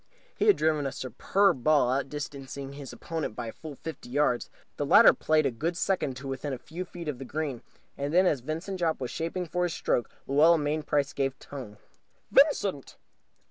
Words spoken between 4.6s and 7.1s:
The latter played a good second to within a few feet